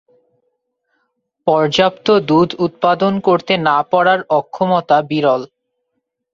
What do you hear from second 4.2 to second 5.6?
অক্ষমতা বিরল।